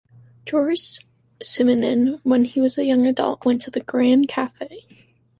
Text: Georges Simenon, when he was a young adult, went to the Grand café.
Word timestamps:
Georges 0.47 0.99
Simenon, 1.43 2.19
when 2.23 2.43
he 2.45 2.59
was 2.59 2.75
a 2.75 2.83
young 2.83 3.05
adult, 3.05 3.45
went 3.45 3.61
to 3.61 3.69
the 3.69 3.81
Grand 3.81 4.27
café. 4.27 4.81